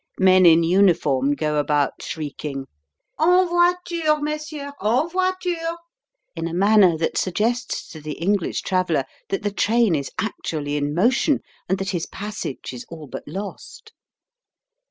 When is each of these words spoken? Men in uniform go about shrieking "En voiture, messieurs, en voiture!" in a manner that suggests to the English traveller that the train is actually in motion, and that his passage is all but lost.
Men 0.17 0.47
in 0.47 0.63
uniform 0.63 1.35
go 1.35 1.57
about 1.57 2.01
shrieking 2.01 2.65
"En 3.19 3.47
voiture, 3.47 4.19
messieurs, 4.19 4.73
en 4.83 5.07
voiture!" 5.07 5.77
in 6.35 6.47
a 6.47 6.55
manner 6.55 6.97
that 6.97 7.19
suggests 7.19 7.87
to 7.91 8.01
the 8.01 8.13
English 8.13 8.61
traveller 8.63 9.03
that 9.29 9.43
the 9.43 9.51
train 9.53 9.93
is 9.93 10.09
actually 10.17 10.75
in 10.75 10.95
motion, 10.95 11.41
and 11.69 11.77
that 11.77 11.91
his 11.91 12.07
passage 12.07 12.73
is 12.73 12.83
all 12.89 13.05
but 13.05 13.27
lost. 13.27 13.93